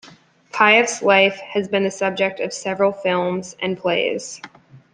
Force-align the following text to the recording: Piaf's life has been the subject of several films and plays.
Piaf's 0.51 1.03
life 1.03 1.35
has 1.41 1.67
been 1.67 1.83
the 1.83 1.91
subject 1.91 2.39
of 2.39 2.51
several 2.51 2.91
films 2.91 3.55
and 3.61 3.77
plays. 3.77 4.41